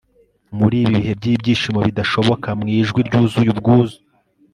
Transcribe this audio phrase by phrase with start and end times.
[0.57, 3.97] muri ibi bihe byibyishimo bidashoboka, mwijwi ryuzuye ubwuzu